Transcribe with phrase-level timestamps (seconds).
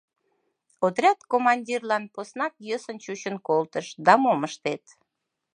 [0.85, 4.83] Отряд командирлан поснак йӧсын чучын колтыш, да мом ыштет...